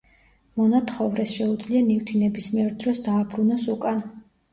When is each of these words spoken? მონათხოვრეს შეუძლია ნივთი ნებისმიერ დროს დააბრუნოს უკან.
მონათხოვრეს 0.59 1.33
შეუძლია 1.39 1.81
ნივთი 1.89 2.21
ნებისმიერ 2.21 2.71
დროს 2.85 3.03
დააბრუნოს 3.09 3.67
უკან. 3.75 4.01